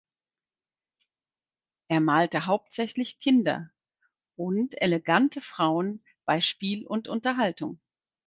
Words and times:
Er 1.89 1.99
malte 1.99 2.47
hauptsächlich 2.47 3.19
Kinder 3.19 3.69
und 4.35 4.81
elegante 4.81 5.41
Frauen 5.41 6.03
bei 6.25 6.41
Spiel 6.41 6.87
und 6.87 7.07
Unterhaltung. 7.07 7.79